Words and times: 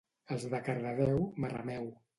Els 0.35 0.45
de 0.53 0.61
Cardedeu, 0.69 1.23
marrameu! 1.47 1.91